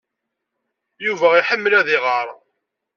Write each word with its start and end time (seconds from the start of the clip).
Yuba 1.05 1.27
iḥemmel 1.39 1.73
ad 1.79 1.87
iɣer. 1.95 2.27